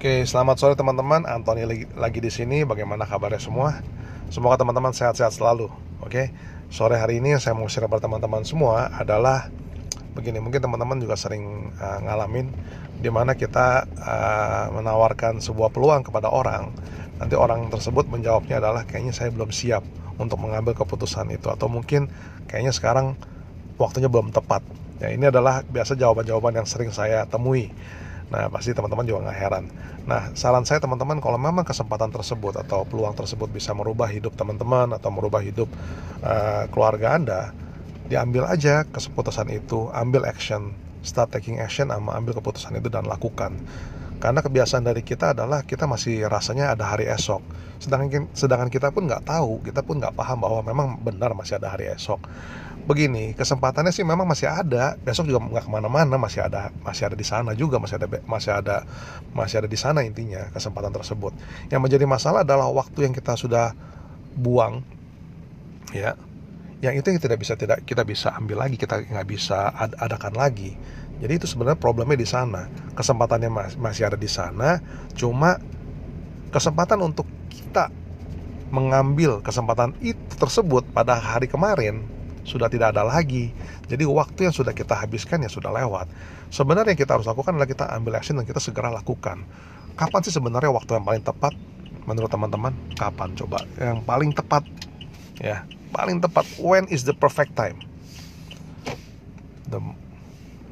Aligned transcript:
Oke, 0.00 0.24
selamat 0.24 0.56
sore 0.56 0.74
teman-teman. 0.80 1.28
Antoni 1.28 1.68
lagi, 1.68 1.84
lagi 1.92 2.24
di 2.24 2.32
sini. 2.32 2.64
Bagaimana 2.64 3.04
kabarnya 3.04 3.36
semua? 3.36 3.84
Semoga 4.32 4.56
teman-teman 4.64 4.96
sehat-sehat 4.96 5.36
selalu. 5.36 5.68
Oke, 6.00 6.32
sore 6.72 6.96
hari 6.96 7.20
ini 7.20 7.36
saya 7.36 7.52
mau 7.52 7.68
share 7.68 7.84
kepada 7.84 8.08
teman-teman 8.08 8.40
semua 8.40 8.88
adalah 8.96 9.52
begini. 10.16 10.40
Mungkin 10.40 10.64
teman-teman 10.64 11.04
juga 11.04 11.20
sering 11.20 11.68
uh, 11.76 12.00
ngalamin 12.00 12.48
di 12.96 13.12
mana 13.12 13.36
kita 13.36 13.84
uh, 14.00 14.72
menawarkan 14.72 15.36
sebuah 15.44 15.68
peluang 15.68 16.00
kepada 16.00 16.32
orang. 16.32 16.72
Nanti 17.20 17.36
orang 17.36 17.68
tersebut 17.68 18.08
menjawabnya 18.08 18.56
adalah 18.56 18.88
kayaknya 18.88 19.12
saya 19.12 19.28
belum 19.28 19.52
siap 19.52 19.84
untuk 20.16 20.40
mengambil 20.40 20.72
keputusan 20.80 21.28
itu 21.28 21.52
atau 21.52 21.68
mungkin 21.68 22.08
kayaknya 22.48 22.72
sekarang 22.72 23.20
waktunya 23.76 24.08
belum 24.08 24.32
tepat. 24.32 24.64
Ya, 24.96 25.12
ini 25.12 25.28
adalah 25.28 25.60
biasa 25.60 25.92
jawaban-jawaban 25.92 26.56
yang 26.56 26.64
sering 26.64 26.88
saya 26.88 27.28
temui 27.28 27.68
Nah, 28.30 28.46
pasti 28.46 28.70
teman-teman 28.70 29.02
juga 29.02 29.26
nggak 29.26 29.38
heran. 29.42 29.64
Nah, 30.06 30.30
saran 30.38 30.62
saya 30.62 30.78
teman-teman 30.78 31.18
kalau 31.18 31.34
memang 31.36 31.66
kesempatan 31.66 32.14
tersebut 32.14 32.54
atau 32.62 32.86
peluang 32.86 33.12
tersebut 33.18 33.50
bisa 33.50 33.74
merubah 33.74 34.06
hidup 34.06 34.38
teman-teman 34.38 34.94
atau 34.94 35.10
merubah 35.10 35.42
hidup 35.42 35.66
uh, 36.22 36.70
keluarga 36.70 37.18
Anda, 37.18 37.50
diambil 38.06 38.46
aja 38.46 38.86
keputusan 38.86 39.50
itu, 39.50 39.90
ambil 39.90 40.26
action, 40.30 40.70
start 41.02 41.34
taking 41.34 41.58
action 41.58 41.90
sama 41.90 42.14
ambil 42.14 42.38
keputusan 42.38 42.78
itu 42.78 42.86
dan 42.86 43.06
lakukan. 43.10 43.58
Karena 44.20 44.44
kebiasaan 44.44 44.84
dari 44.84 45.00
kita 45.00 45.32
adalah 45.32 45.64
kita 45.64 45.88
masih 45.88 46.28
rasanya 46.28 46.76
ada 46.76 46.92
hari 46.92 47.08
esok. 47.08 47.40
Sedangkan 47.80 48.28
sedangkan 48.36 48.68
kita 48.68 48.92
pun 48.92 49.08
nggak 49.08 49.24
tahu, 49.24 49.64
kita 49.64 49.80
pun 49.80 49.96
nggak 49.96 50.12
paham 50.12 50.44
bahwa 50.44 50.60
memang 50.60 50.88
benar 51.00 51.32
masih 51.32 51.56
ada 51.56 51.72
hari 51.72 51.88
esok. 51.88 52.20
Begini 52.84 53.32
kesempatannya 53.32 53.96
sih 53.96 54.04
memang 54.04 54.28
masih 54.28 54.52
ada. 54.52 55.00
Besok 55.00 55.24
juga 55.24 55.40
nggak 55.40 55.64
ke 55.64 55.70
mana-mana 55.72 56.20
masih 56.20 56.44
ada 56.44 56.68
masih 56.84 57.08
ada 57.08 57.16
di 57.16 57.24
sana 57.24 57.56
juga 57.56 57.80
masih 57.80 57.96
ada 57.96 58.06
masih 58.28 58.52
ada 58.52 58.76
masih 59.32 59.56
ada 59.64 59.68
di 59.72 59.78
sana 59.80 60.04
intinya 60.04 60.52
kesempatan 60.52 60.92
tersebut. 60.92 61.32
Yang 61.72 61.80
menjadi 61.80 62.04
masalah 62.04 62.44
adalah 62.44 62.68
waktu 62.68 63.08
yang 63.08 63.16
kita 63.16 63.40
sudah 63.40 63.72
buang 64.36 64.84
ya. 65.96 66.12
Yang 66.84 67.04
itu 67.04 67.06
yang 67.12 67.20
tidak 67.24 67.38
bisa 67.40 67.54
tidak 67.56 67.78
kita 67.88 68.04
bisa 68.04 68.36
ambil 68.36 68.64
lagi 68.64 68.76
kita 68.76 69.00
nggak 69.00 69.28
bisa 69.28 69.72
ad 69.72 69.96
adakan 69.96 70.36
lagi 70.36 70.76
jadi 71.20 71.36
itu 71.36 71.46
sebenarnya 71.46 71.78
problemnya 71.78 72.16
di 72.16 72.26
sana 72.26 72.66
kesempatannya 72.96 73.76
masih 73.76 74.08
ada 74.08 74.16
di 74.16 74.28
sana 74.28 74.80
cuma 75.14 75.60
kesempatan 76.50 76.98
untuk 77.04 77.28
kita 77.52 77.92
mengambil 78.70 79.42
kesempatan 79.44 79.94
itu 80.00 80.34
tersebut 80.38 80.86
pada 80.90 81.18
hari 81.18 81.50
kemarin 81.50 82.06
sudah 82.44 82.66
tidak 82.72 82.96
ada 82.96 83.04
lagi. 83.04 83.52
Jadi 83.86 84.06
waktu 84.06 84.48
yang 84.48 84.54
sudah 84.54 84.72
kita 84.72 84.96
habiskan 84.96 85.42
ya 85.44 85.50
sudah 85.50 85.70
lewat. 85.70 86.08
Sebenarnya 86.50 86.94
yang 86.96 87.00
kita 87.00 87.18
harus 87.18 87.26
lakukan 87.28 87.54
adalah 87.54 87.68
kita 87.68 87.84
ambil 87.94 88.18
action 88.18 88.38
dan 88.38 88.46
kita 88.48 88.58
segera 88.62 88.90
lakukan. 88.90 89.44
Kapan 89.94 90.20
sih 90.24 90.34
sebenarnya 90.34 90.72
waktu 90.72 90.96
yang 90.96 91.04
paling 91.06 91.24
tepat 91.24 91.52
menurut 92.08 92.30
teman-teman? 92.30 92.72
Kapan 92.96 93.36
coba? 93.36 93.62
Yang 93.76 93.98
paling 94.06 94.30
tepat 94.32 94.62
ya, 95.38 95.62
paling 95.92 96.18
tepat 96.22 96.46
when 96.58 96.88
is 96.88 97.04
the 97.04 97.14
perfect 97.14 97.54
time? 97.54 97.78
The, 99.70 99.78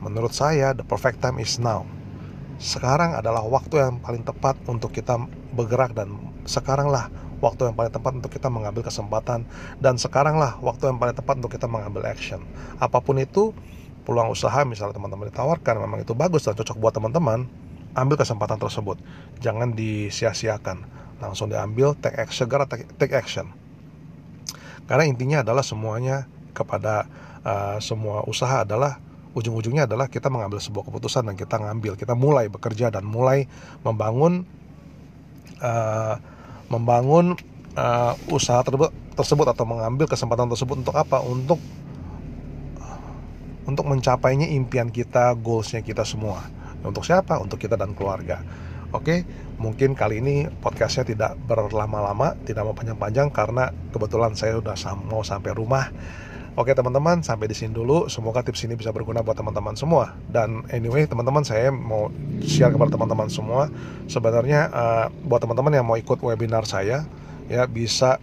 menurut 0.03 0.35
saya 0.35 0.75
the 0.75 0.87
perfect 0.87 1.23
time 1.23 1.39
is 1.43 1.59
now. 1.59 1.87
Sekarang 2.59 3.15
adalah 3.15 3.47
waktu 3.47 3.79
yang 3.79 4.03
paling 4.03 4.27
tepat 4.27 4.59
untuk 4.67 4.91
kita 4.91 5.15
bergerak 5.55 5.95
dan 5.95 6.19
sekaranglah 6.43 7.07
waktu 7.39 7.71
yang 7.71 7.77
paling 7.79 7.95
tepat 7.95 8.13
untuk 8.19 8.35
kita 8.35 8.51
mengambil 8.51 8.83
kesempatan 8.83 9.47
dan 9.79 9.95
sekaranglah 9.95 10.59
waktu 10.59 10.91
yang 10.91 10.99
paling 10.99 11.15
tepat 11.15 11.39
untuk 11.39 11.55
kita 11.55 11.71
mengambil 11.71 12.11
action. 12.11 12.43
Apa 12.83 12.99
pun 12.99 13.23
itu 13.23 13.55
peluang 14.03 14.35
usaha 14.35 14.65
misalnya 14.67 14.99
teman-teman 14.99 15.31
ditawarkan 15.31 15.75
memang 15.85 16.03
itu 16.03 16.19
bagus 16.19 16.43
dan 16.47 16.59
cocok 16.59 16.77
buat 16.83 16.95
teman-teman 16.97 17.47
ambil 17.95 18.17
kesempatan 18.19 18.59
tersebut. 18.59 18.99
Jangan 19.39 19.75
disia-siakan. 19.79 20.99
Langsung 21.19 21.51
diambil 21.51 21.99
take 21.99 22.19
action 22.19 22.47
segera 22.47 22.67
take 22.71 23.15
action. 23.15 23.51
Karena 24.87 25.05
intinya 25.05 25.45
adalah 25.45 25.67
semuanya 25.67 26.31
kepada 26.55 27.07
uh, 27.45 27.77
semua 27.83 28.25
usaha 28.25 28.65
adalah 28.65 29.03
ujung-ujungnya 29.39 29.87
adalah 29.87 30.11
kita 30.11 30.27
mengambil 30.29 30.59
sebuah 30.59 30.91
keputusan 30.91 31.31
dan 31.31 31.35
kita 31.39 31.57
ngambil 31.63 31.95
kita 31.95 32.19
mulai 32.19 32.51
bekerja 32.51 32.91
dan 32.91 33.07
mulai 33.07 33.47
membangun 33.87 34.43
uh, 35.63 36.19
membangun 36.69 37.39
uh, 37.79 38.15
usaha 38.29 38.61
tersebut, 38.61 38.91
tersebut 39.17 39.47
atau 39.49 39.65
mengambil 39.65 40.11
kesempatan 40.11 40.51
tersebut 40.51 40.83
untuk 40.83 40.97
apa? 40.99 41.23
Untuk 41.23 41.61
untuk 43.69 43.85
mencapainya 43.85 44.49
impian 44.49 44.89
kita, 44.89 45.37
goalsnya 45.37 45.85
kita 45.85 46.03
semua. 46.03 46.41
Untuk 46.81 47.05
siapa? 47.05 47.37
Untuk 47.37 47.61
kita 47.61 47.77
dan 47.77 47.93
keluarga. 47.93 48.41
Oke, 48.97 49.29
mungkin 49.61 49.93
kali 49.93 50.25
ini 50.25 50.49
podcastnya 50.65 51.05
tidak 51.05 51.37
berlama-lama, 51.45 52.33
tidak 52.49 52.65
mau 52.65 52.73
panjang-panjang 52.73 53.29
karena 53.29 53.69
kebetulan 53.93 54.33
saya 54.33 54.57
sudah 54.57 54.73
mau 55.05 55.21
sampai 55.21 55.53
rumah 55.53 55.93
Oke 56.59 56.75
teman-teman, 56.75 57.23
sampai 57.23 57.47
di 57.47 57.55
sini 57.55 57.71
dulu. 57.71 58.11
Semoga 58.11 58.43
tips 58.43 58.67
ini 58.67 58.75
bisa 58.75 58.91
berguna 58.91 59.23
buat 59.23 59.39
teman-teman 59.39 59.79
semua. 59.79 60.19
Dan 60.27 60.67
anyway, 60.75 61.07
teman-teman 61.07 61.47
saya 61.47 61.71
mau 61.71 62.11
share 62.43 62.75
kepada 62.75 62.99
teman-teman 62.99 63.31
semua. 63.31 63.71
Sebenarnya 64.11 64.67
uh, 64.75 65.07
buat 65.23 65.39
teman-teman 65.39 65.79
yang 65.79 65.87
mau 65.87 65.95
ikut 65.95 66.19
webinar 66.19 66.67
saya, 66.67 67.07
ya 67.47 67.63
bisa 67.71 68.19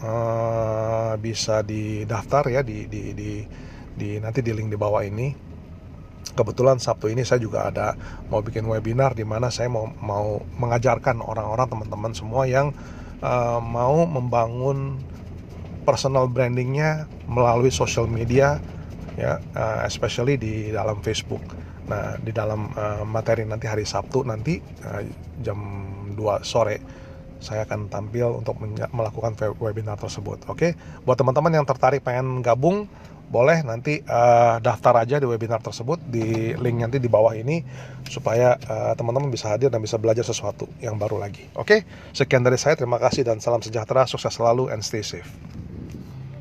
uh, 0.00 1.20
bisa 1.20 1.60
didaftar 1.60 2.48
ya 2.48 2.64
di, 2.64 2.88
di 2.88 3.12
di 3.12 3.44
di 3.92 4.16
nanti 4.16 4.40
di 4.40 4.56
link 4.56 4.72
di 4.72 4.80
bawah 4.80 5.04
ini. 5.04 5.28
Kebetulan 6.32 6.80
Sabtu 6.80 7.12
ini 7.12 7.28
saya 7.28 7.44
juga 7.44 7.68
ada 7.68 7.92
mau 8.32 8.40
bikin 8.40 8.64
webinar 8.64 9.12
di 9.12 9.28
mana 9.28 9.52
saya 9.52 9.68
mau 9.68 9.84
mau 10.00 10.40
mengajarkan 10.56 11.20
orang-orang 11.20 11.68
teman-teman 11.68 12.16
semua 12.16 12.48
yang 12.48 12.72
uh, 13.20 13.60
mau 13.60 14.08
membangun 14.08 14.96
personal 15.90 16.30
brandingnya 16.30 17.10
melalui 17.26 17.74
social 17.74 18.06
media 18.06 18.62
ya 19.18 19.42
uh, 19.58 19.82
especially 19.82 20.38
di 20.38 20.70
dalam 20.70 21.02
Facebook. 21.02 21.42
Nah, 21.90 22.14
di 22.22 22.30
dalam 22.30 22.70
uh, 22.78 23.02
materi 23.02 23.42
nanti 23.42 23.66
hari 23.66 23.82
Sabtu 23.82 24.22
nanti 24.22 24.62
uh, 24.86 25.02
jam 25.42 25.58
2 26.14 26.46
sore 26.46 26.78
saya 27.40 27.64
akan 27.64 27.88
tampil 27.88 28.44
untuk 28.44 28.60
melakukan 28.92 29.32
webinar 29.58 29.96
tersebut. 29.96 30.44
Oke, 30.52 30.76
buat 31.08 31.16
teman-teman 31.16 31.56
yang 31.56 31.64
tertarik 31.64 32.04
pengen 32.04 32.44
gabung, 32.44 32.84
boleh 33.32 33.64
nanti 33.64 34.04
uh, 34.04 34.60
daftar 34.60 35.00
aja 35.00 35.16
di 35.16 35.24
webinar 35.24 35.64
tersebut 35.64 36.04
di 36.04 36.52
link 36.60 36.84
nanti 36.84 37.00
di 37.00 37.08
bawah 37.08 37.32
ini 37.32 37.64
supaya 38.12 38.60
teman-teman 38.92 39.32
uh, 39.32 39.34
bisa 39.34 39.48
hadir 39.48 39.72
dan 39.72 39.80
bisa 39.80 39.96
belajar 39.96 40.20
sesuatu 40.20 40.68
yang 40.84 41.00
baru 41.00 41.16
lagi. 41.16 41.48
Oke, 41.56 41.88
sekian 42.12 42.44
dari 42.44 42.60
saya. 42.60 42.76
Terima 42.76 43.00
kasih 43.00 43.24
dan 43.24 43.40
salam 43.40 43.64
sejahtera, 43.64 44.04
sukses 44.04 44.36
selalu, 44.36 44.68
and 44.68 44.84
stay 44.84 45.00
safe. 45.00 45.32